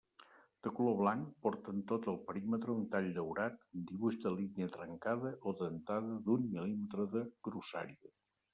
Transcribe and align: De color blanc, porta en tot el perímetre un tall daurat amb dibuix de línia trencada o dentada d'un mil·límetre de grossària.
De 0.67 0.69
color 0.77 0.93
blanc, 1.01 1.27
porta 1.47 1.73
en 1.75 1.83
tot 1.91 2.07
el 2.13 2.17
perímetre 2.29 2.75
un 2.77 2.87
tall 2.95 3.11
daurat 3.19 3.61
amb 3.67 3.85
dibuix 3.91 4.19
de 4.25 4.33
línia 4.39 4.71
trencada 4.79 5.35
o 5.51 5.55
dentada 5.63 6.19
d'un 6.27 6.51
mil·límetre 6.57 7.09
de 7.17 7.25
grossària. 7.51 8.15